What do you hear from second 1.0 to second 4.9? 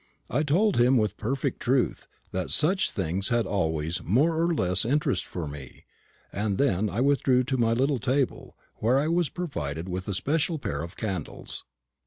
perfect truth, that such things had always more or less